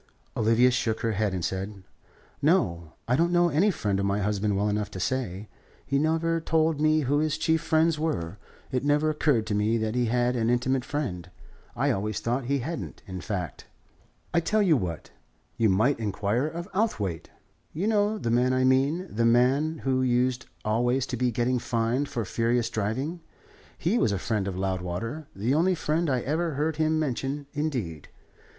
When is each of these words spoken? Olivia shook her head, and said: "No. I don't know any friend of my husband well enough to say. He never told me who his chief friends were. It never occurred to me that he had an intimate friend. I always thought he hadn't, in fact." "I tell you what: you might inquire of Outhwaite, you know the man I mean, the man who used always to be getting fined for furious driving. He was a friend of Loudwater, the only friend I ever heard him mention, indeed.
Olivia 0.35 0.71
shook 0.71 1.01
her 1.01 1.11
head, 1.11 1.31
and 1.31 1.45
said: 1.45 1.83
"No. 2.41 2.93
I 3.07 3.15
don't 3.15 3.31
know 3.31 3.49
any 3.49 3.69
friend 3.69 3.99
of 3.99 4.05
my 4.07 4.17
husband 4.19 4.57
well 4.57 4.67
enough 4.67 4.89
to 4.89 4.99
say. 4.99 5.47
He 5.85 5.99
never 5.99 6.41
told 6.41 6.81
me 6.81 7.01
who 7.01 7.19
his 7.19 7.37
chief 7.37 7.61
friends 7.61 7.99
were. 7.99 8.39
It 8.71 8.83
never 8.83 9.11
occurred 9.11 9.45
to 9.45 9.53
me 9.53 9.77
that 9.77 9.93
he 9.93 10.07
had 10.07 10.35
an 10.35 10.49
intimate 10.49 10.83
friend. 10.83 11.29
I 11.75 11.91
always 11.91 12.19
thought 12.19 12.45
he 12.45 12.57
hadn't, 12.65 13.03
in 13.05 13.21
fact." 13.21 13.67
"I 14.33 14.39
tell 14.39 14.63
you 14.63 14.75
what: 14.75 15.11
you 15.55 15.69
might 15.69 15.99
inquire 15.99 16.47
of 16.47 16.67
Outhwaite, 16.73 17.29
you 17.71 17.85
know 17.85 18.17
the 18.17 18.31
man 18.31 18.53
I 18.53 18.63
mean, 18.63 19.05
the 19.07 19.27
man 19.27 19.81
who 19.85 20.01
used 20.01 20.47
always 20.65 21.05
to 21.05 21.15
be 21.15 21.29
getting 21.29 21.59
fined 21.59 22.09
for 22.09 22.25
furious 22.25 22.71
driving. 22.71 23.19
He 23.77 23.99
was 23.99 24.11
a 24.11 24.17
friend 24.17 24.47
of 24.47 24.57
Loudwater, 24.57 25.27
the 25.35 25.53
only 25.53 25.75
friend 25.75 26.09
I 26.09 26.21
ever 26.21 26.55
heard 26.55 26.77
him 26.77 26.97
mention, 26.97 27.45
indeed. 27.53 28.07